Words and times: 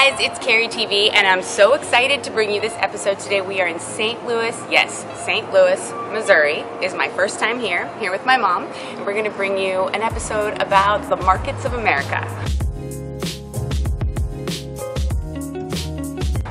guys, 0.00 0.20
it's 0.20 0.38
Carrie 0.38 0.68
TV, 0.68 1.10
and 1.12 1.26
I'm 1.26 1.42
so 1.42 1.74
excited 1.74 2.22
to 2.22 2.30
bring 2.30 2.52
you 2.52 2.60
this 2.60 2.74
episode 2.74 3.18
today. 3.18 3.40
We 3.40 3.60
are 3.60 3.66
in 3.66 3.80
St. 3.80 4.24
Louis, 4.28 4.56
yes, 4.70 5.04
St. 5.26 5.52
Louis, 5.52 5.92
Missouri 6.12 6.60
is 6.80 6.94
my 6.94 7.08
first 7.08 7.40
time 7.40 7.58
here, 7.58 7.92
here 7.98 8.12
with 8.12 8.24
my 8.24 8.36
mom, 8.36 8.66
and 8.66 9.04
we're 9.04 9.12
going 9.12 9.24
to 9.24 9.36
bring 9.36 9.58
you 9.58 9.88
an 9.88 10.02
episode 10.02 10.62
about 10.62 11.08
the 11.08 11.16
markets 11.16 11.64
of 11.64 11.72
America. 11.72 12.22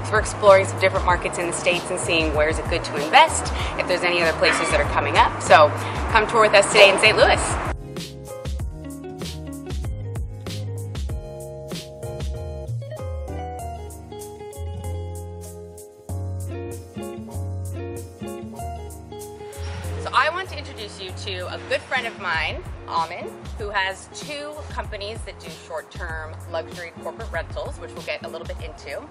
So 0.03 0.11
we're 0.11 0.19
exploring 0.19 0.65
some 0.65 0.81
different 0.81 1.05
markets 1.05 1.37
in 1.37 1.47
the 1.47 1.53
States 1.53 1.89
and 1.89 1.97
seeing 1.97 2.35
where 2.35 2.49
is 2.49 2.59
it 2.59 2.69
good 2.69 2.83
to 2.83 2.95
invest, 3.01 3.53
if 3.79 3.87
there's 3.87 4.03
any 4.03 4.21
other 4.21 4.37
places 4.39 4.69
that 4.71 4.81
are 4.81 4.91
coming 4.91 5.15
up. 5.15 5.41
So 5.41 5.69
come 6.11 6.27
tour 6.27 6.41
with 6.41 6.53
us 6.53 6.67
today 6.67 6.91
in 6.91 6.99
St. 6.99 7.15
Louis. 7.15 7.66
I 20.19 20.31
want 20.31 20.49
to 20.49 20.57
introduce 20.57 20.99
you 20.99 21.11
to 21.25 21.53
a 21.53 21.59
good 21.69 21.79
friend 21.81 22.07
of 22.07 22.19
mine, 22.19 22.63
Amin, 22.87 23.31
who 23.57 23.69
has 23.69 24.07
two 24.13 24.53
companies 24.69 25.19
that 25.25 25.39
do 25.39 25.49
short-term 25.67 26.35
luxury 26.51 26.91
corporate 27.01 27.31
rentals, 27.31 27.77
which 27.77 27.91
we'll 27.93 28.03
get 28.03 28.23
a 28.23 28.27
little 28.27 28.45
bit 28.45 28.57
into. 28.61 29.01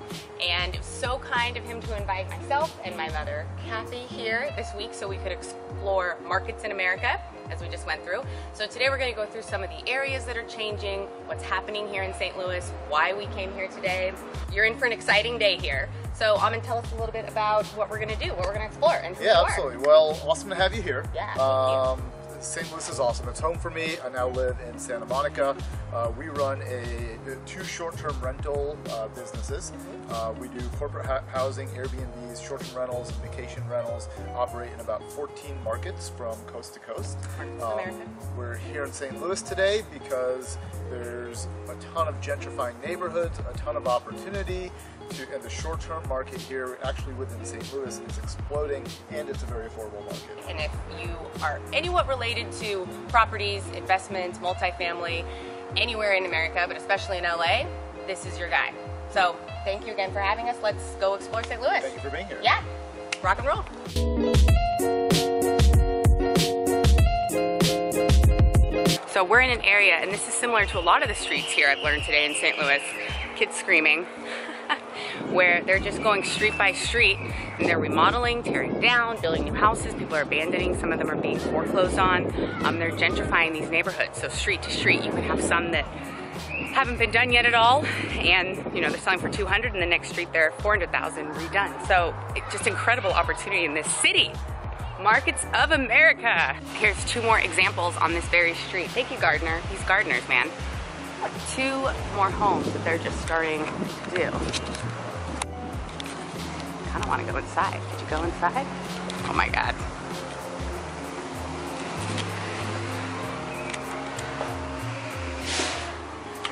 And 0.41 0.75
it 0.75 0.79
was 0.79 0.87
so 0.87 1.19
kind 1.19 1.57
of 1.57 1.65
him 1.65 1.81
to 1.81 1.97
invite 1.97 2.29
myself 2.31 2.79
and 2.85 2.97
my 2.97 3.09
mother, 3.11 3.47
Kathy, 3.67 3.99
here 3.99 4.53
this 4.57 4.69
week 4.77 4.95
so 4.95 5.09
we 5.09 5.17
could 5.19 5.33
explore 5.33 6.19
markets 6.27 6.65
in 6.65 6.71
America 6.71 7.21
as 7.51 7.61
we 7.61 7.69
just 7.69 7.87
went 7.87 8.03
through. 8.05 8.23
So 8.55 8.67
today 8.67 8.89
we're 8.89 8.99
going 8.99 9.13
to 9.13 9.17
go 9.17 9.27
through 9.27 9.43
some 9.43 9.63
of 9.63 9.71
the 9.71 9.89
areas 9.89 10.25
that 10.25 10.37
are 10.37 10.45
changing, 10.45 11.01
what's 11.27 11.45
happening 11.45 11.89
here 11.89 12.03
in 12.03 12.13
St. 12.15 12.37
Louis, 12.39 12.69
why 12.89 13.13
we 13.13 13.27
came 13.27 13.53
here 13.53 13.69
today. 13.69 14.13
You're 14.53 14.65
in 14.65 14.77
for 14.79 14.87
an 14.87 14.93
exciting 14.93 15.39
day 15.39 15.57
here. 15.57 15.89
So 16.15 16.37
Amin, 16.37 16.61
tell 16.61 16.79
us 16.79 16.91
a 16.93 16.97
little 16.97 17.13
bit 17.13 17.29
about 17.29 17.67
what 17.69 17.91
we're 17.91 17.99
going 17.99 18.17
to 18.17 18.25
do, 18.25 18.31
what 18.31 18.47
we're 18.47 18.55
going 18.55 18.61
to 18.61 18.67
explore. 18.67 18.95
And 18.95 19.17
Yeah, 19.21 19.43
absolutely. 19.47 19.79
Well, 19.79 20.19
awesome 20.25 20.51
to 20.51 20.57
have 20.57 20.75
you 20.75 20.83
here. 20.83 21.05
Yeah. 21.15 21.35
Um, 21.35 22.03
St. 22.47 22.71
Louis 22.71 22.89
is 22.89 23.01
awesome. 23.01 23.29
It's 23.29 23.41
home 23.41 23.59
for 23.59 23.71
me. 23.71 23.97
I 24.05 24.09
now 24.09 24.29
live 24.29 24.57
in 24.69 24.79
Santa 24.79 25.05
Monica. 25.05 25.57
Uh, 25.93 26.13
we 26.17 26.29
run 26.29 26.63
a 26.63 27.19
two 27.45 27.65
short-term 27.65 28.19
rental 28.21 28.79
uh, 28.91 29.09
businesses. 29.09 29.73
Mm-hmm. 29.73 30.13
Uh, 30.13 30.33
we 30.33 30.49
do 30.49 30.65
corporate 30.79 31.07
housing, 31.27 31.69
Airbnbs, 31.71 32.47
short-term 32.47 32.79
rentals, 32.79 33.11
vacation 33.11 33.67
rentals. 33.69 34.09
Operate 34.35 34.73
in 34.73 34.81
about 34.81 35.03
14 35.13 35.61
markets 35.65 36.09
from 36.09 36.37
coast 36.47 36.75
to 36.75 36.81
coast. 36.81 37.19
Um, 37.41 37.59
Markets 37.59 37.97
of 37.97 38.03
America. 38.03 38.11
We're 38.39 38.57
here 38.57 38.85
in 38.85 38.93
St. 38.93 39.21
Louis 39.21 39.43
today 39.43 39.83
because 39.93 40.57
there's 40.89 41.49
a 41.69 41.75
ton 41.95 42.07
of 42.07 42.19
gentrifying 42.21 42.81
neighborhoods, 42.87 43.41
a 43.41 43.59
ton 43.59 43.77
of 43.77 43.89
opportunity, 43.89 44.71
to, 45.11 45.35
and 45.35 45.43
the 45.43 45.51
short-term 45.51 46.07
market 46.09 46.41
here, 46.41 46.79
actually 46.85 47.15
within 47.15 47.45
St. 47.45 47.73
Louis, 47.73 48.01
is 48.01 48.19
exploding, 48.19 48.85
and 49.11 49.29
it's 49.29 49.43
a 49.43 49.47
very 49.47 49.69
affordable 49.69 50.05
market. 50.05 50.39
And 50.49 50.59
if 50.59 50.71
you 51.01 51.15
are 51.43 51.61
anyewhat 51.73 52.09
related 52.09 52.51
to 52.53 52.87
properties, 53.09 53.67
investments, 53.75 54.39
multifamily, 54.39 55.25
anywhere 55.77 56.15
in 56.15 56.27
America, 56.27 56.65
but 56.67 56.77
especially 56.77 57.19
in 57.19 57.25
LA, 57.25 57.67
this 58.07 58.27
is 58.27 58.39
your 58.39 58.49
guy. 58.49 58.73
So 59.11 59.37
thank 59.65 59.87
you 59.87 59.93
again 59.93 60.13
for 60.13 60.21
having 60.21 60.49
us. 60.49 60.57
Let's 60.63 60.95
go 60.97 61.15
explore 61.15 61.43
St. 61.45 61.61
Louis. 61.61 61.81
Thank 61.81 61.95
you 61.95 62.01
for 62.01 62.11
being 62.11 62.27
here. 62.27 62.41
Yeah, 62.43 62.63
rock 63.23 63.39
and 63.39 63.47
roll. 63.47 63.65
So 69.09 69.25
we're 69.25 69.41
in 69.41 69.49
an 69.49 69.65
area, 69.65 69.95
and 69.95 70.13
this 70.13 70.29
is 70.29 70.35
similar 70.35 70.67
to 70.67 70.79
a 70.79 70.81
lot 70.81 71.03
of 71.03 71.09
the 71.09 71.15
streets 71.15 71.51
here 71.51 71.69
I've 71.71 71.83
learned 71.83 72.03
today 72.05 72.27
in 72.27 72.35
St. 72.35 72.59
Louis. 72.59 72.83
Kids 73.35 73.57
screaming, 73.57 74.07
where 75.33 75.63
they're 75.63 75.79
just 75.79 76.03
going 76.03 76.25
street 76.25 76.57
by 76.57 76.73
street 76.73 77.19
and 77.59 77.69
they're 77.69 77.79
remodeling, 77.79 78.43
tearing 78.43 78.81
down, 78.81 79.21
building 79.21 79.45
new 79.45 79.55
houses. 79.55 79.95
People 79.95 80.17
are 80.17 80.23
abandoning. 80.23 80.79
Some 80.79 80.93
of 80.93 80.99
them 80.99 81.11
are 81.11 81.17
being 81.17 81.39
foreclosed 81.39 81.99
on. 81.99 82.27
Um, 82.65 82.79
they're 82.79 82.91
gentrifying 82.93 83.53
these 83.53 83.71
neighborhoods. 83.71 84.21
So 84.21 84.29
street 84.29 84.63
to 84.63 84.71
street, 84.71 85.05
you 85.05 85.11
can 85.11 85.23
have 85.23 85.43
some 85.43 85.71
that 85.73 85.87
haven't 86.77 86.99
been 86.99 87.11
done 87.11 87.33
yet 87.33 87.47
at 87.47 87.55
all, 87.55 87.87
and 88.19 88.57
you 88.75 88.83
know 88.83 88.91
they're 88.91 89.01
selling 89.01 89.19
for 89.19 89.31
200, 89.31 89.73
and 89.73 89.81
the 89.81 89.87
next 89.87 90.11
street 90.11 90.29
they're 90.35 90.51
400,000 90.59 91.27
redone. 91.33 91.87
So 91.89 92.15
it's 92.35 92.53
just 92.53 92.67
incredible 92.67 93.11
opportunity 93.11 93.65
in 93.65 93.73
this 93.73 93.87
city. 93.87 94.31
Markets 95.03 95.47
of 95.55 95.71
America. 95.73 96.55
Here's 96.75 97.03
two 97.07 97.23
more 97.23 97.39
examples 97.39 97.97
on 97.97 98.13
this 98.13 98.27
very 98.27 98.55
street. 98.55 98.91
Thank 98.91 99.11
you, 99.11 99.19
Gardner. 99.19 99.61
These 99.71 99.83
gardeners, 99.85 100.27
man. 100.29 100.51
Two 101.55 101.89
more 102.15 102.31
homes 102.31 102.71
that 102.73 102.85
they're 102.85 102.99
just 102.99 103.21
starting 103.23 103.65
to 104.11 104.17
do. 104.17 104.96
Kind 106.97 107.05
of 107.05 107.11
want 107.11 107.27
to 107.27 107.31
go 107.31 107.39
inside. 107.39 107.79
Did 107.91 108.01
you 108.01 108.07
go 108.09 108.23
inside? 108.23 108.67
Oh 109.29 109.35
my 109.35 109.51
God. 109.51 109.75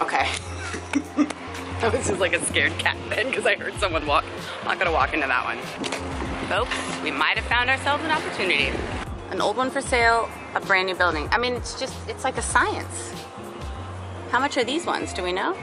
Okay. 0.03 0.29
Oh, 1.83 1.89
this 1.89 2.11
is 2.11 2.19
like 2.19 2.35
a 2.35 2.45
scared 2.45 2.77
cat 2.79 2.99
then 3.09 3.29
because 3.31 3.47
I 3.47 3.55
heard 3.55 3.73
someone 3.77 4.07
walk. 4.07 4.27
I'm 4.61 4.67
not 4.67 4.79
gonna 4.79 4.93
walk 4.93 5.15
into 5.15 5.27
that 5.27 5.47
one. 5.47 5.59
Folks, 6.51 6.77
we 7.03 7.11
might 7.11 7.39
have 7.39 7.47
found 7.47 7.71
ourselves 7.71 8.05
an 8.05 8.11
opportunity. 8.11 8.71
An 9.31 9.41
old 9.41 9.57
one 9.57 9.71
for 9.71 9.81
sale, 9.81 10.29
a 10.55 10.61
brand 10.61 10.89
new 10.89 10.95
building. 10.95 11.27
I 11.33 11.39
mean, 11.39 11.55
it's 11.55 11.81
just, 11.81 11.95
it's 12.07 12.23
like 12.23 12.37
a 12.37 12.43
science. 12.43 13.15
How 14.29 14.41
much 14.41 14.59
are 14.59 14.65
these 14.65 14.85
ones? 14.85 15.15
Do 15.15 15.23
we 15.23 15.33
know? 15.33 15.57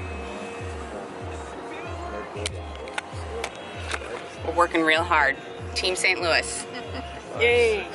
We're 4.45 4.53
working 4.55 4.81
real 4.81 5.03
hard. 5.03 5.35
Team 5.75 5.95
St. 5.95 6.21
Louis. 6.21 6.65
Yay! 7.39 7.87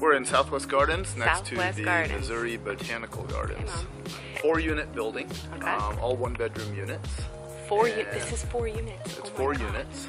We're 0.00 0.14
in 0.14 0.24
Southwest 0.24 0.68
Gardens, 0.68 1.16
next 1.16 1.46
Southwest 1.48 1.76
to 1.76 1.82
the 1.82 1.84
Gardens. 1.86 2.20
Missouri 2.20 2.56
Botanical 2.56 3.22
Gardens. 3.24 3.70
Four-unit 4.40 4.92
building, 4.94 5.30
Okay. 5.56 5.70
um, 5.70 5.96
all 6.00 6.16
one-bedroom 6.16 6.74
units. 6.74 7.08
Four. 7.68 7.86
u- 7.88 7.94
this 8.12 8.32
is 8.32 8.44
four 8.46 8.66
units. 8.66 9.18
It's 9.18 9.20
Oh 9.20 9.30
my 9.30 9.36
four 9.36 9.52
God. 9.54 9.62
units, 9.62 10.08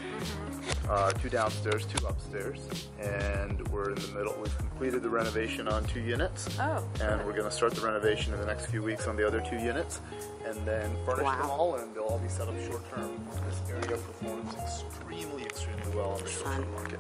uh, 0.90 1.12
two 1.12 1.30
downstairs, 1.30 1.86
two 1.86 2.06
upstairs, 2.06 2.68
and 3.00 3.66
we're 3.70 3.90
in 3.92 3.96
the 3.96 4.08
middle. 4.10 4.36
We've 4.42 4.58
completed 4.58 5.02
the 5.02 5.10
renovation 5.10 5.68
on 5.68 5.84
two 5.86 6.00
units, 6.02 6.48
Oh. 6.60 6.84
and 7.02 7.26
we're 7.26 7.34
going 7.34 7.44
to 7.50 7.52
start 7.52 7.74
the 7.76 7.82
renovation 7.82 8.34
in 8.34 8.40
the 8.40 8.46
next 8.46 8.68
few 8.68 8.82
weeks 8.84 9.08
on 9.08 9.16
the 9.16 9.26
other 9.26 9.42
two 9.42 9.58
units, 9.58 10.02
and 10.46 10.56
then 10.66 10.96
furnish 11.06 11.24
Wow. 11.26 11.42
them 11.42 11.50
all, 11.50 11.76
and 11.76 11.94
they'll 11.96 12.04
all 12.04 12.20
be 12.20 12.28
set 12.30 12.48
up 12.48 12.56
short 12.68 12.88
term. 12.94 13.12
This 13.50 13.62
area 13.70 13.98
performs 13.98 14.54
extremely, 14.56 15.44
extremely 15.44 15.96
well 15.96 16.12
on 16.12 16.22
the 16.22 16.30
short 16.30 16.46
term 16.56 16.72
market. 16.74 17.00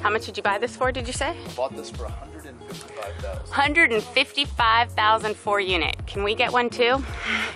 How 0.00 0.10
much 0.10 0.26
did 0.26 0.36
you 0.36 0.42
buy 0.42 0.58
this 0.58 0.76
for? 0.76 0.92
Did 0.92 1.06
you 1.06 1.12
say? 1.12 1.36
Bought 1.56 1.74
this 1.76 1.90
for 1.90 2.04
155,000. 2.04 3.48
155,000 3.48 5.36
for 5.36 5.60
unit. 5.60 5.96
Can 6.06 6.22
we 6.24 6.34
get 6.34 6.52
one 6.52 6.68
too? 6.70 7.02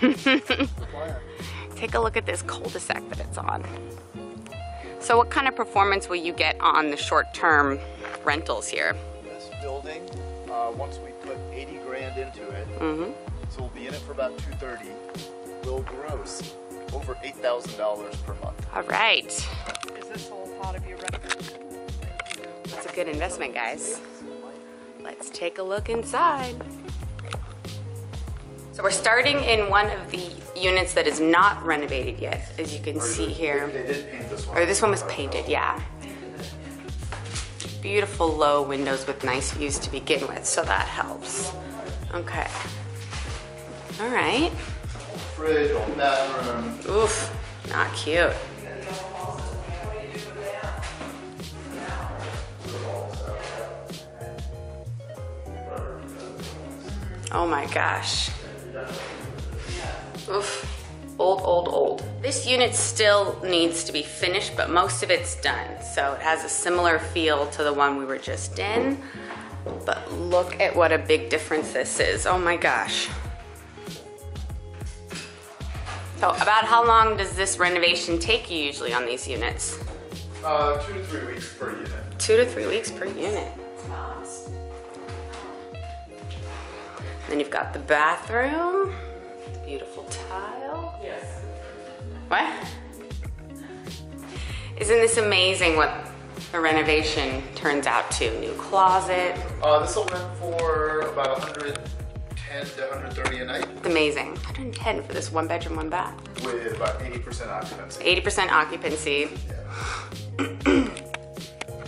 Take 1.77 1.95
a 1.95 2.00
look 2.00 2.16
at 2.16 2.25
this 2.25 2.41
cul-de-sac 2.43 3.06
that 3.11 3.21
it's 3.21 3.37
on. 3.39 3.62
So 5.06 5.17
what 5.17 5.31
kind 5.31 5.47
of 5.47 5.55
performance 5.55 6.09
will 6.09 6.17
you 6.17 6.33
get 6.33 6.61
on 6.61 6.91
the 6.91 6.97
short-term 6.97 7.78
rentals 8.25 8.67
here? 8.67 8.97
This 9.22 9.49
building, 9.62 10.03
uh, 10.50 10.72
once 10.75 10.99
we 10.99 11.12
put 11.22 11.37
80 11.53 11.78
grand 11.87 12.19
into 12.19 12.43
it, 12.50 12.67
Mm-hmm. 12.81 13.12
so 13.49 13.61
we'll 13.61 13.69
be 13.69 13.87
in 13.87 13.95
it 13.95 14.00
for 14.00 14.11
about 14.11 14.37
230. 14.39 14.91
Will 15.65 15.83
gross 15.83 16.55
over 16.93 17.15
$8,000 17.15 18.25
per 18.25 18.34
month. 18.43 18.66
All 18.75 18.83
right. 18.83 19.27
Is 19.28 20.09
this 20.09 20.28
all 20.33 20.49
part 20.61 20.77
of 20.77 20.84
your 20.89 20.99
rent? 20.99 21.21
That's 22.65 22.87
a 22.87 22.93
good 22.93 23.06
investment, 23.06 23.55
guys. 23.55 24.00
Let's 25.05 25.31
take 25.31 25.59
a 25.59 25.62
look 25.62 25.89
inside. 25.89 26.56
So 28.76 28.82
we're 28.82 28.91
starting 28.91 29.42
in 29.42 29.70
one 29.70 29.88
of 29.88 30.10
the 30.10 30.28
units 30.54 30.92
that 30.92 31.06
is 31.06 31.19
not 31.19 31.64
renovated 31.64 32.19
yet, 32.19 32.53
as 32.59 32.75
you 32.75 32.82
can 32.82 33.00
see 33.00 33.24
here. 33.24 33.68
They 33.68 33.86
did 33.86 34.10
paint 34.10 34.28
this 34.28 34.47
one. 34.47 34.59
Or 34.59 34.66
this 34.66 34.83
one 34.83 34.91
was 34.91 35.03
painted, 35.04 35.48
yeah. 35.48 35.80
Beautiful 37.80 38.28
low 38.28 38.60
windows 38.60 39.06
with 39.06 39.24
nice 39.24 39.51
views 39.53 39.78
to 39.78 39.91
begin 39.91 40.28
with, 40.28 40.45
so 40.45 40.62
that 40.62 40.86
helps. 40.89 41.54
Okay. 42.12 42.47
All 43.98 44.10
right. 44.10 44.53
Fridge, 45.36 45.72
all 45.72 45.89
bathroom. 45.97 46.78
Oof, 46.95 47.34
not 47.71 47.91
cute. 47.95 48.30
Oh 57.33 57.47
my 57.47 57.65
gosh. 57.72 58.28
Oof. 60.28 60.73
Old, 61.19 61.41
old, 61.43 61.69
old. 61.69 62.05
This 62.21 62.47
unit 62.47 62.75
still 62.75 63.41
needs 63.43 63.84
to 63.84 63.93
be 63.93 64.03
finished, 64.03 64.55
but 64.55 64.69
most 64.69 65.03
of 65.03 65.11
it's 65.11 65.41
done. 65.41 65.83
So 65.83 66.13
it 66.13 66.21
has 66.21 66.45
a 66.45 66.49
similar 66.49 66.99
feel 66.99 67.47
to 67.49 67.63
the 67.65 67.73
one 67.73 67.97
we 67.97 68.05
were 68.05 68.19
just 68.19 68.59
in. 68.59 69.01
But 69.87 70.13
look 70.13 70.61
at 70.61 70.77
what 70.77 70.93
a 70.93 70.99
big 70.99 71.31
difference 71.31 71.73
this 71.73 72.01
is. 72.01 72.27
Oh 72.27 72.39
my 72.39 72.57
gosh. 72.57 73.09
So 76.19 76.31
about 76.31 76.65
how 76.65 76.87
long 76.87 77.17
does 77.17 77.34
this 77.34 77.59
renovation 77.59 78.19
take 78.19 78.51
you 78.51 78.59
usually 78.59 78.93
on 78.93 79.07
these 79.07 79.27
units? 79.27 79.78
Uh, 80.45 80.83
two 80.83 80.95
to 80.95 81.05
three 81.05 81.34
weeks 81.34 81.53
per 81.55 81.71
unit. 81.71 81.91
Two 82.19 82.37
to 82.37 82.47
three 82.47 82.67
weeks 82.67 82.91
per 82.91 83.07
unit. 83.07 83.53
Then 87.28 87.41
you've 87.41 87.51
got 87.51 87.73
the 87.73 87.78
bathroom. 87.81 88.93
Beautiful 89.65 90.05
tile. 90.05 90.99
Yes. 91.03 91.41
What? 92.28 92.47
Isn't 94.78 94.97
this 94.99 95.17
amazing 95.17 95.77
what 95.77 95.93
the 96.53 96.61
renovation 96.61 97.43
turns 97.55 97.87
out 97.87 98.11
to? 98.13 98.39
New 98.41 98.53
closet. 98.55 99.37
Uh, 99.63 99.81
this 99.81 99.97
will 99.97 100.05
rent 100.07 100.37
for 100.39 101.01
about 101.01 101.39
110 101.41 102.67
to 102.67 102.81
130 102.91 103.39
a 103.39 103.45
night 103.45 103.67
Amazing. 103.84 104.28
110 104.34 105.03
for 105.03 105.13
this 105.13 105.33
one 105.33 105.49
bedroom, 105.49 105.77
one 105.77 105.89
bath. 105.89 106.15
with 106.45 106.75
about 106.77 107.01
80% 107.01 107.49
occupancy. 107.49 108.05
80% 108.05 108.51
occupancy. 108.53 109.28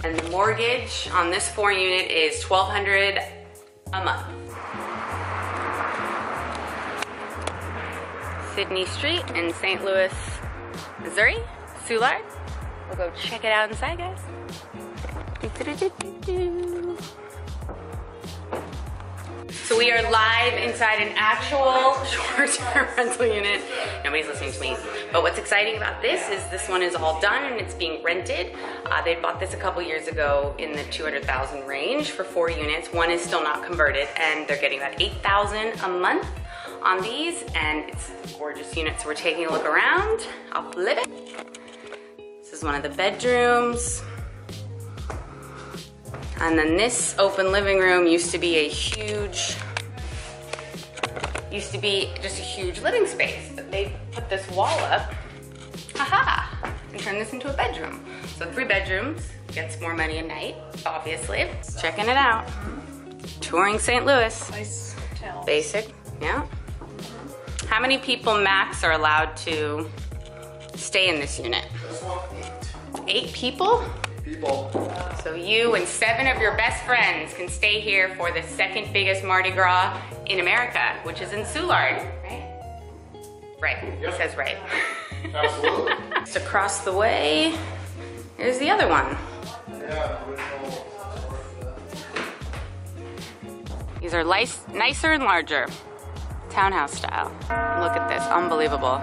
And 0.04 0.16
the 0.16 0.30
mortgage 0.30 1.08
on 1.12 1.30
this 1.30 1.48
four 1.50 1.72
unit 1.72 2.10
is 2.10 2.42
1200 2.44 3.18
a 3.92 4.04
month. 4.04 4.26
Sidney 8.58 8.86
Street 8.86 9.22
in 9.36 9.54
St. 9.54 9.84
Louis, 9.84 10.12
Missouri, 11.00 11.36
Soulard. 11.86 12.24
We'll 12.88 12.96
go 12.96 13.12
check 13.16 13.44
it 13.44 13.52
out 13.52 13.70
inside, 13.70 13.98
guys. 13.98 14.18
So 19.52 19.78
we 19.78 19.92
are 19.92 20.02
live 20.10 20.54
inside 20.54 21.00
an 21.00 21.12
actual 21.14 22.02
short-term 22.04 22.88
rental 22.96 23.26
unit. 23.26 23.62
Nobody's 24.02 24.26
listening 24.26 24.50
to 24.50 24.60
me. 24.60 24.76
But 25.12 25.22
what's 25.22 25.38
exciting 25.38 25.76
about 25.76 26.02
this 26.02 26.28
is 26.28 26.42
this 26.50 26.68
one 26.68 26.82
is 26.82 26.96
all 26.96 27.20
done 27.20 27.44
and 27.44 27.60
it's 27.60 27.74
being 27.74 28.02
rented. 28.02 28.56
Uh, 28.86 29.00
they 29.04 29.14
bought 29.14 29.38
this 29.38 29.54
a 29.54 29.56
couple 29.56 29.82
years 29.82 30.08
ago 30.08 30.56
in 30.58 30.72
the 30.72 30.82
200,000 30.90 31.64
range 31.64 32.10
for 32.10 32.24
four 32.24 32.50
units. 32.50 32.92
One 32.92 33.12
is 33.12 33.22
still 33.22 33.44
not 33.44 33.62
converted 33.64 34.08
and 34.16 34.48
they're 34.48 34.60
getting 34.60 34.80
about 34.80 35.00
8,000 35.00 35.80
a 35.84 35.88
month 35.88 36.26
on 36.82 37.02
these 37.02 37.42
and 37.54 37.88
it's 37.88 38.10
a 38.10 38.38
gorgeous 38.38 38.76
unit. 38.76 39.00
So 39.00 39.08
we're 39.08 39.14
taking 39.14 39.46
a 39.46 39.50
look 39.50 39.64
around. 39.64 40.26
I'll 40.52 40.70
flip 40.72 40.98
it. 40.98 41.08
This 42.40 42.52
is 42.52 42.62
one 42.62 42.74
of 42.74 42.82
the 42.82 42.88
bedrooms. 42.90 44.02
And 46.40 46.58
then 46.58 46.76
this 46.76 47.16
open 47.18 47.50
living 47.50 47.78
room 47.78 48.06
used 48.06 48.30
to 48.30 48.38
be 48.38 48.58
a 48.58 48.68
huge, 48.68 49.56
used 51.50 51.72
to 51.72 51.78
be 51.78 52.10
just 52.22 52.38
a 52.38 52.42
huge 52.42 52.80
living 52.80 53.06
space, 53.06 53.50
but 53.56 53.70
they 53.72 53.96
put 54.12 54.30
this 54.30 54.48
wall 54.52 54.78
up, 54.84 55.12
haha, 55.96 56.72
and 56.92 57.00
turned 57.00 57.20
this 57.20 57.32
into 57.32 57.52
a 57.52 57.56
bedroom. 57.56 58.04
So 58.36 58.48
three 58.52 58.64
bedrooms, 58.64 59.28
gets 59.48 59.80
more 59.80 59.94
money 59.94 60.18
a 60.18 60.22
night, 60.22 60.54
obviously. 60.86 61.50
Checking 61.80 62.04
it 62.04 62.16
out. 62.16 62.48
Touring 63.40 63.80
St. 63.80 64.06
Louis. 64.06 64.50
Nice 64.50 64.94
hotel. 65.10 65.42
Basic, 65.44 65.92
yeah. 66.20 66.46
How 67.68 67.80
many 67.80 67.98
people 67.98 68.38
max 68.38 68.82
are 68.82 68.92
allowed 68.92 69.36
to 69.38 69.88
stay 70.74 71.08
in 71.08 71.20
this 71.20 71.38
unit? 71.38 71.64
This 71.88 72.02
one, 72.02 72.18
eight 72.36 73.06
Eight 73.08 73.32
people? 73.32 73.84
people. 74.24 74.70
So 75.22 75.34
you 75.34 75.74
and 75.74 75.86
seven 75.86 76.26
of 76.26 76.40
your 76.40 76.56
best 76.56 76.84
friends 76.84 77.32
can 77.34 77.48
stay 77.48 77.80
here 77.80 78.14
for 78.16 78.30
the 78.30 78.42
second 78.42 78.92
biggest 78.92 79.24
Mardi 79.24 79.50
Gras 79.50 79.98
in 80.26 80.40
America, 80.40 80.94
which 81.02 81.20
is 81.20 81.32
in 81.32 81.40
Soulard, 81.44 82.04
right? 82.22 82.44
Right, 83.60 83.82
it 83.84 84.14
says 84.14 84.36
right. 84.36 84.56
Absolutely. 85.34 85.92
Just 86.20 86.36
across 86.36 86.84
the 86.84 86.92
way, 86.92 87.54
here's 88.36 88.58
the 88.58 88.70
other 88.70 88.86
one. 88.88 89.16
yeah, 89.80 90.18
original. 90.28 90.84
These 94.00 94.14
are 94.14 94.24
nicer 94.24 95.12
and 95.12 95.24
larger, 95.24 95.66
townhouse 96.50 96.94
style. 96.94 97.30
Look 97.80 97.96
at 97.96 98.08
this, 98.08 98.22
unbelievable. 98.24 99.00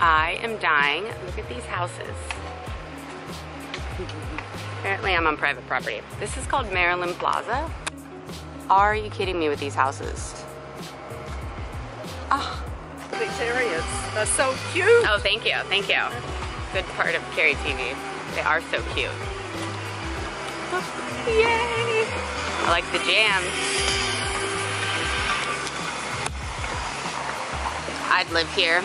I 0.00 0.38
am 0.42 0.56
dying. 0.58 1.04
Look 1.04 1.38
at 1.38 1.48
these 1.48 1.64
houses. 1.64 2.14
Apparently 4.78 5.14
I'm 5.14 5.26
on 5.26 5.36
private 5.36 5.66
property. 5.66 6.00
This 6.20 6.36
is 6.36 6.46
called 6.46 6.72
Maryland 6.72 7.14
Plaza. 7.14 7.70
Are 8.70 8.94
you 8.94 9.10
kidding 9.10 9.38
me 9.38 9.48
with 9.48 9.58
these 9.60 9.74
houses? 9.74 10.44
Oh, 12.30 12.67
Areas 13.88 14.16
are 14.16 14.26
so 14.26 14.54
cute. 14.72 14.86
Oh, 15.06 15.18
thank 15.22 15.44
you, 15.44 15.54
thank 15.68 15.88
you. 15.88 16.02
Good 16.72 16.84
part 16.96 17.14
of 17.14 17.22
Carrie 17.32 17.54
TV. 17.54 17.96
They 18.34 18.42
are 18.42 18.60
so 18.62 18.82
cute. 18.94 19.10
Yay! 21.26 22.04
I 22.06 22.68
like 22.70 22.84
the 22.92 22.98
jam. 22.98 23.42
I'd 28.10 28.30
live 28.32 28.52
here. 28.54 28.80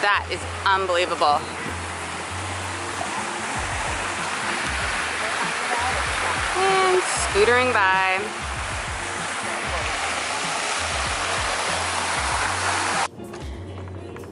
That 0.00 0.26
is 0.30 0.40
unbelievable. 0.64 1.40
And 6.60 7.02
scootering 7.02 7.72
by. 7.72 8.47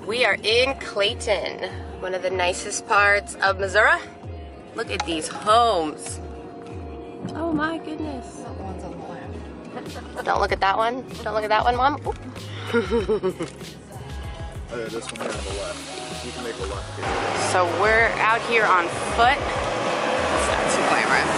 We 0.07 0.25
are 0.25 0.37
in 0.45 0.79
Clayton, 0.79 1.69
one 1.99 2.15
of 2.15 2.23
the 2.23 2.31
nicest 2.31 2.87
parts 2.87 3.35
of 3.43 3.59
Missouri. 3.59 3.99
Look 4.77 4.93
at 4.93 5.05
these 5.05 5.27
homes. 5.27 6.21
Oh 7.35 7.53
my 7.53 7.79
goodness. 7.79 8.45
One's 8.61 8.85
on 8.85 8.93
the 8.93 8.99
left. 9.09 10.25
Don't 10.25 10.41
look 10.41 10.53
at 10.53 10.61
that 10.61 10.77
one. 10.79 11.05
Don't 11.25 11.35
look 11.35 11.43
at 11.43 11.49
that 11.49 11.65
one, 11.65 11.75
Mom. 11.77 12.01
Oh, 14.69 14.81
yeah, 14.81 14.87
this 14.87 15.13
one 15.13 15.21
here 15.21 15.31
on 15.31 15.45
the 15.45 15.51
left. 15.61 16.27
You 16.27 16.33
can 16.33 16.43
make 16.43 16.59
a 16.59 16.63
left 16.63 16.97
here. 16.97 17.07
So 17.53 17.67
we're 17.81 18.11
out 18.19 18.41
here 18.51 18.65
on 18.65 18.89
foot. 19.15 19.39
It's 19.39 20.49
not 20.51 20.67
too 20.75 20.83
glamorous. 20.91 21.35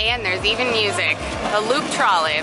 And 0.00 0.24
there's 0.24 0.44
even 0.46 0.70
music. 0.70 1.18
The 1.52 1.60
loop 1.60 1.84
trolley. 1.90 2.40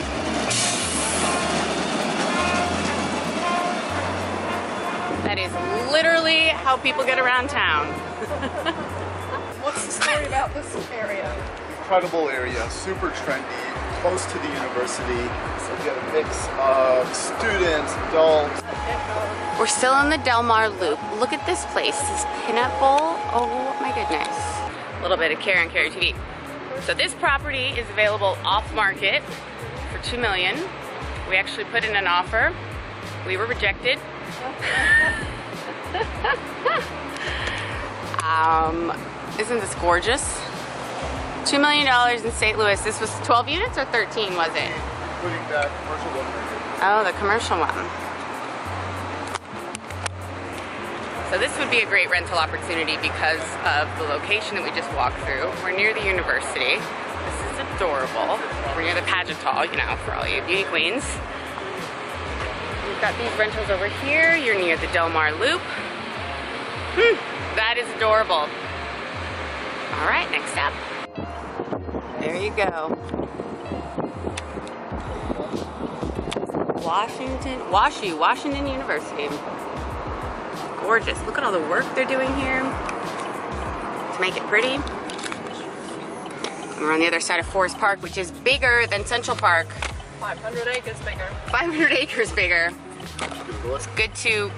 Literally 5.97 6.49
how 6.49 6.77
people 6.77 7.03
get 7.03 7.17
around 7.17 7.49
town. 7.49 7.87
What's 9.63 9.83
the 9.83 9.91
story 9.91 10.27
about 10.27 10.53
this 10.53 10.75
area? 10.91 11.25
Incredible 11.79 12.29
area, 12.29 12.69
super 12.69 13.09
trendy, 13.09 13.41
close 14.01 14.23
to 14.27 14.37
the 14.37 14.47
university. 14.47 15.25
So 15.57 15.73
we 15.75 15.83
get 15.83 15.97
a 15.97 16.13
mix 16.13 16.47
of 16.59 17.11
students, 17.15 17.95
adults. 18.09 18.61
We're 19.57 19.65
still 19.65 19.99
in 20.01 20.11
the 20.11 20.19
Delmar 20.19 20.69
Loop. 20.69 20.99
Look 21.19 21.33
at 21.33 21.43
this 21.47 21.65
place, 21.73 21.99
this 21.99 22.25
pinup 22.45 22.79
bowl. 22.79 23.17
Oh 23.33 23.75
my 23.81 23.89
goodness. 23.89 24.37
A 24.99 25.01
little 25.01 25.17
bit 25.17 25.31
of 25.31 25.39
Care 25.39 25.59
on 25.59 25.71
Carrie 25.71 25.89
TV. 25.89 26.15
So 26.83 26.93
this 26.93 27.15
property 27.15 27.69
is 27.69 27.89
available 27.89 28.37
off 28.43 28.71
market 28.75 29.23
for 29.91 29.97
two 30.03 30.19
million. 30.19 30.59
We 31.27 31.37
actually 31.37 31.65
put 31.65 31.83
in 31.83 31.95
an 31.95 32.05
offer. 32.05 32.53
We 33.25 33.35
were 33.35 33.47
rejected. 33.47 33.97
um, 38.23 38.91
isn't 39.39 39.59
this 39.59 39.75
gorgeous? 39.75 40.41
Two 41.45 41.59
million 41.59 41.85
dollars 41.85 42.23
in 42.25 42.31
St. 42.31 42.57
Louis. 42.57 42.79
This 42.81 42.99
was 42.99 43.13
12 43.23 43.47
units 43.47 43.77
or 43.77 43.85
13 43.85 44.35
was 44.35 44.49
it? 44.55 44.71
Including 45.17 45.43
that 45.49 45.71
commercial 45.83 46.11
one. 46.11 46.27
Oh, 46.83 47.03
the 47.03 47.13
commercial 47.17 47.57
one. 47.57 48.07
So 51.31 51.37
this 51.37 51.57
would 51.59 51.69
be 51.69 51.81
a 51.81 51.85
great 51.85 52.09
rental 52.09 52.37
opportunity 52.37 52.95
because 53.03 53.43
of 53.67 53.87
the 53.99 54.05
location 54.07 54.55
that 54.55 54.63
we 54.63 54.71
just 54.71 54.87
walked 54.95 55.19
through. 55.27 55.51
We're 55.63 55.75
near 55.75 55.93
the 55.93 56.03
university. 56.03 56.79
This 56.79 57.37
is 57.51 57.59
adorable. 57.75 58.39
We're 58.75 58.83
near 58.83 58.95
the 58.95 59.03
pageant 59.03 59.39
hall, 59.43 59.65
you 59.65 59.75
know, 59.75 59.95
for 60.07 60.15
all 60.15 60.27
you 60.27 60.41
beauty 60.43 60.63
queens. 60.71 61.03
We've 62.87 63.01
got 63.03 63.11
these 63.19 63.31
rentals 63.37 63.69
over 63.69 63.87
here. 64.07 64.35
You're 64.37 64.57
near 64.57 64.77
the 64.77 64.87
Delmar 64.95 65.33
Loop. 65.33 65.61
Hmm, 66.99 67.15
that 67.55 67.77
is 67.77 67.87
adorable. 67.95 68.49
All 69.99 70.07
right, 70.07 70.27
next 70.31 70.57
up. 70.57 70.73
There 72.19 72.35
you 72.35 72.49
go. 72.49 72.97
Washington, 76.83 77.59
WashU, 77.69 78.17
Washington 78.17 78.65
University. 78.65 79.29
Gorgeous. 80.81 81.21
Look 81.27 81.37
at 81.37 81.43
all 81.43 81.51
the 81.51 81.59
work 81.69 81.85
they're 81.93 82.03
doing 82.05 82.33
here 82.37 82.63
to 82.63 84.17
make 84.19 84.35
it 84.35 84.41
pretty. 84.47 84.77
And 84.77 84.83
we're 86.81 86.93
on 86.93 86.99
the 86.99 87.05
other 87.05 87.19
side 87.19 87.39
of 87.39 87.45
Forest 87.45 87.77
Park, 87.77 88.01
which 88.01 88.17
is 88.17 88.31
bigger 88.31 88.87
than 88.89 89.05
Central 89.05 89.37
Park. 89.37 89.67
500 90.19 90.67
acres 90.67 90.97
bigger. 91.01 91.27
500 91.51 91.91
acres 91.91 92.31
bigger. 92.31 92.71
It's 93.65 93.85
good 93.87 94.15
to 94.15 94.49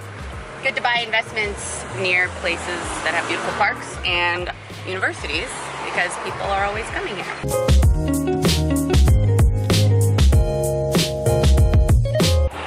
good 0.64 0.76
to 0.76 0.82
buy 0.82 1.02
investments 1.06 1.86
near 2.02 2.28
places 2.44 2.84
that 3.08 3.16
have 3.16 3.26
beautiful 3.30 3.54
parks 3.54 3.96
and 4.04 4.52
universities 4.86 5.48
because 5.86 6.12
people 6.28 6.48
are 6.52 6.66
always 6.66 6.86
coming 6.92 7.16
here. 7.16 7.34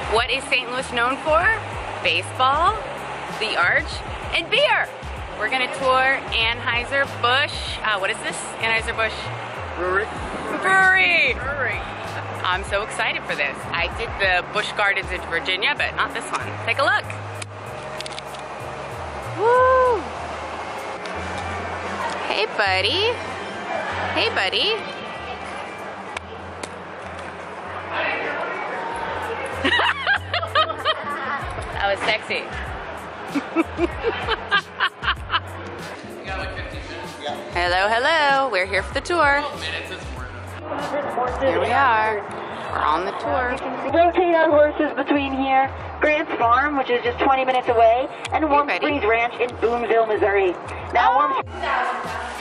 What 0.09 0.31
is 0.31 0.43
St. 0.45 0.69
Louis 0.71 0.91
known 0.93 1.17
for? 1.21 1.45
Baseball, 2.01 2.73
the 3.37 3.53
Arch, 3.61 3.91
and 4.33 4.49
beer. 4.49 4.89
We're 5.37 5.49
gonna 5.49 5.69
tour 5.77 6.17
Anheuser-Busch. 6.33 7.77
Uh, 7.83 7.99
what 7.99 8.09
is 8.09 8.17
this? 8.25 8.37
Anheuser-Busch 8.57 9.13
Brewery. 9.77 10.05
Brewery. 10.61 11.33
Brewery. 11.33 11.81
I'm 12.41 12.63
so 12.65 12.81
excited 12.81 13.21
for 13.23 13.35
this. 13.35 13.55
I 13.69 13.87
did 13.97 14.09
the 14.19 14.45
Busch 14.51 14.71
Gardens 14.73 15.11
in 15.11 15.21
Virginia, 15.29 15.75
but 15.77 15.95
not 15.95 16.13
this 16.13 16.25
one. 16.31 16.49
Take 16.65 16.79
a 16.79 16.83
look. 16.83 17.22
Hey, 22.43 22.57
buddy. 22.57 22.99
Hey, 24.19 24.27
buddy. 24.35 24.75
that 31.71 31.87
was 31.87 31.99
sexy. 31.99 32.43
hello, 37.53 37.87
hello. 37.87 38.49
We're 38.51 38.65
here 38.65 38.83
for 38.83 38.93
the 38.93 38.99
tour. 38.99 39.41
Here 41.39 41.61
we 41.61 41.71
are. 41.71 42.19
We're 42.73 42.79
on 42.79 43.05
the 43.05 43.11
tour. 43.21 43.55
Rotate 43.93 44.35
on 44.35 44.49
horses 44.49 44.91
between 44.97 45.31
here, 45.31 45.71
Grant's 46.01 46.33
Farm, 46.37 46.75
which 46.77 46.89
is 46.89 47.01
just 47.05 47.19
20 47.19 47.45
minutes 47.45 47.69
away, 47.69 48.09
and 48.33 48.49
Warm 48.49 48.67
Betty. 48.67 48.79
Springs 48.79 49.05
Ranch 49.05 49.35
in 49.39 49.47
Boonville, 49.61 50.07
Missouri. 50.07 50.51
Now, 50.91 51.13
oh! 51.13 51.17
Warm 51.19 52.32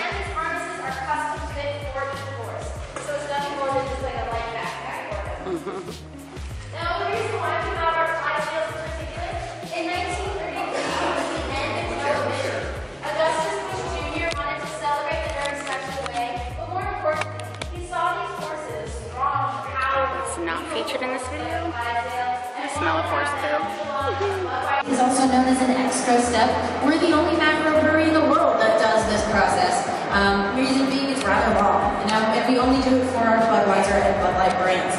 Now, 5.62 5.70
the 5.70 7.14
reason 7.14 7.38
why 7.38 7.54
we 7.62 7.70
got 7.78 7.94
our 7.94 8.10
Clydesdales 8.18 8.66
in 8.66 8.82
particular, 8.82 9.30
in 9.78 9.82
1933, 9.94 10.58
towards 10.58 11.22
the 11.22 11.54
end 11.54 11.86
of 11.86 12.02
Prohibition, 12.02 12.66
Augustus 13.06 13.62
Busch 13.70 13.86
Jr. 13.94 14.26
wanted 14.42 14.58
to 14.58 14.70
celebrate 14.82 15.22
the 15.22 15.32
very 15.38 15.54
special 15.62 16.02
way, 16.10 16.34
but 16.58 16.66
more 16.66 16.82
importantly, 16.82 17.46
he 17.78 17.86
saw 17.86 18.10
these 18.18 18.34
horses 18.42 18.90
strong, 19.06 19.62
powerful, 19.70 20.18
It's 20.26 20.42
not 20.42 20.66
featured 20.74 20.98
in 21.06 21.14
this 21.14 21.22
video. 21.30 21.70
Clydesdales, 21.70 22.42
Smell 22.74 22.98
of 22.98 23.06
horse 23.06 23.30
poo. 23.38 24.90
is 24.90 24.98
also 24.98 25.30
known 25.30 25.46
as 25.46 25.62
an 25.62 25.78
extra 25.78 26.18
step. 26.26 26.50
We're 26.82 26.98
the 26.98 27.14
only 27.14 27.38
macro 27.38 27.78
brewery 27.78 28.10
in 28.10 28.14
the 28.18 28.26
world 28.26 28.58
that 28.58 28.82
does 28.82 29.06
this 29.06 29.22
process. 29.30 29.86
Um, 30.10 30.58
reason 30.58 30.90
being, 30.90 31.14
it's 31.14 31.22
rather 31.22 31.54
long, 31.54 31.94
and, 32.02 32.10
um, 32.10 32.34
and 32.34 32.42
we 32.50 32.58
only 32.58 32.82
do 32.82 32.98
it 32.98 33.06
for 33.14 33.22
our 33.22 33.38
Budweiser 33.46 33.94
and 33.94 34.18
Bud 34.18 34.34
Light 34.34 34.58
brands. 34.58 34.98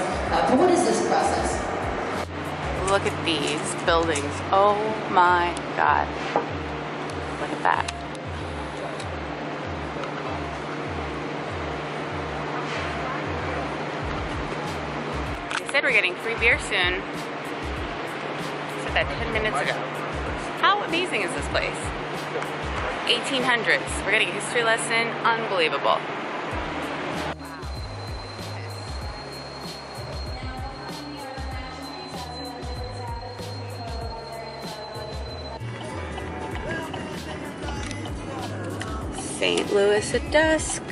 What 0.58 0.70
is 0.70 0.86
this 0.86 1.08
process? 1.08 1.52
Look 2.92 3.08
at 3.08 3.26
these 3.26 3.86
buildings. 3.86 4.32
Oh 4.52 4.78
my 5.10 5.52
god. 5.76 6.08
Look 7.42 7.50
at 7.50 7.64
that. 7.64 7.90
They 15.58 15.72
said 15.72 15.84
we're 15.84 15.92
getting 15.92 16.14
free 16.18 16.36
beer 16.36 16.60
soon. 16.60 17.02
Said 18.84 18.94
that 18.94 19.08
10 19.24 19.34
minutes 19.34 19.58
ago. 19.60 19.74
How 20.62 20.84
amazing 20.84 21.24
is 21.24 21.34
this 21.34 21.48
place? 21.48 21.74
1800s. 23.10 24.06
We're 24.06 24.12
getting 24.12 24.30
a 24.30 24.34
history 24.34 24.64
lesson. 24.64 25.08
Unbelievable. 25.26 25.98
Louis 39.74 40.14
at 40.14 40.32
dusk. 40.32 40.84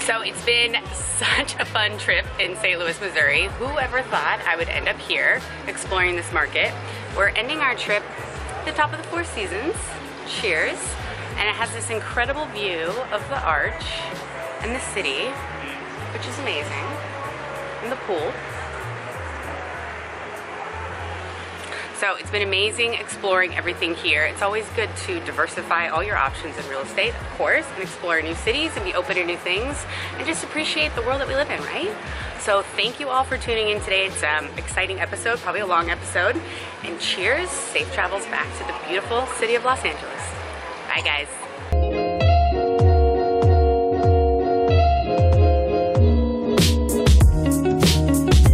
So 0.00 0.22
it's 0.22 0.42
been 0.46 0.76
such 0.94 1.56
a 1.60 1.66
fun 1.66 1.98
trip 1.98 2.24
in 2.40 2.56
St. 2.56 2.78
Louis, 2.78 2.98
Missouri. 2.98 3.48
Whoever 3.58 4.00
thought 4.00 4.40
I 4.46 4.56
would 4.56 4.70
end 4.70 4.88
up 4.88 4.98
here 4.98 5.42
exploring 5.66 6.16
this 6.16 6.32
market? 6.32 6.72
We're 7.14 7.28
ending 7.28 7.58
our 7.58 7.74
trip 7.74 8.02
at 8.02 8.64
the 8.64 8.72
top 8.72 8.92
of 8.92 8.98
the 8.98 9.04
Four 9.08 9.24
Seasons. 9.24 9.76
Cheers. 10.26 10.78
And 11.36 11.46
it 11.50 11.54
has 11.54 11.70
this 11.74 11.90
incredible 11.90 12.46
view 12.46 12.86
of 13.12 13.28
the 13.28 13.38
arch 13.42 13.84
and 14.62 14.74
the 14.74 14.80
city, 14.80 15.26
which 16.14 16.26
is 16.26 16.38
amazing. 16.38 16.86
And 17.82 17.92
the 17.92 17.96
pool. 18.06 18.32
So 21.98 22.14
it's 22.16 22.30
been 22.30 22.42
amazing 22.42 22.92
exploring 22.92 23.54
everything 23.54 23.94
here. 23.94 24.24
It's 24.24 24.42
always 24.42 24.68
good 24.76 24.90
to 25.06 25.18
diversify 25.20 25.88
all 25.88 26.04
your 26.04 26.18
options 26.18 26.54
in 26.58 26.68
real 26.68 26.80
estate, 26.80 27.14
of 27.14 27.30
course, 27.38 27.64
and 27.72 27.82
explore 27.82 28.20
new 28.20 28.34
cities 28.34 28.72
and 28.76 28.84
be 28.84 28.92
open 28.92 29.16
to 29.16 29.24
new 29.24 29.38
things 29.38 29.82
and 30.18 30.26
just 30.26 30.44
appreciate 30.44 30.94
the 30.94 31.00
world 31.02 31.22
that 31.22 31.28
we 31.28 31.34
live 31.34 31.50
in, 31.50 31.58
right? 31.62 31.96
So 32.38 32.60
thank 32.62 33.00
you 33.00 33.08
all 33.08 33.24
for 33.24 33.38
tuning 33.38 33.70
in 33.70 33.80
today. 33.80 34.06
It's 34.06 34.22
an 34.22 34.50
exciting 34.58 35.00
episode, 35.00 35.38
probably 35.38 35.62
a 35.62 35.66
long 35.66 35.88
episode. 35.88 36.38
And 36.84 37.00
cheers, 37.00 37.48
safe 37.48 37.90
travels 37.94 38.26
back 38.26 38.46
to 38.58 38.64
the 38.64 38.74
beautiful 38.86 39.24
city 39.38 39.54
of 39.54 39.64
Los 39.64 39.82
Angeles. 39.82 40.22
Bye, 40.88 41.00
guys. 41.02 41.85